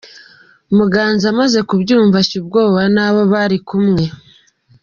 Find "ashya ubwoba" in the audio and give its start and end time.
2.21-2.81